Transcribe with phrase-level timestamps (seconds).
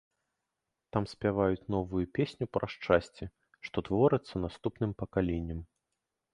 [0.95, 3.23] Там спяваюць новую песню пра шчасце,
[3.69, 5.59] што творыцца наступным пакаленням.